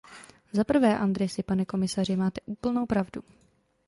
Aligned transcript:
Zaprvé, 0.51 0.93
Andrisi, 0.97 1.43
pane 1.43 1.65
komisaři, 1.65 2.15
máte 2.15 2.41
úplnou 2.45 2.85
pravdu. 2.85 3.23